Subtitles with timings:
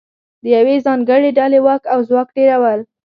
[0.43, 2.79] د یوې ځانګړې ډلې واک او ځواک ډېرول